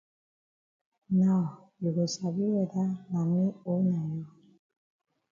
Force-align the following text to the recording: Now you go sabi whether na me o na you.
Now 1.19 1.41
you 1.79 1.91
go 1.95 2.05
sabi 2.13 2.45
whether 2.55 2.87
na 3.11 3.21
me 3.31 3.43
o 3.71 3.73
na 3.89 3.99
you. 4.11 4.25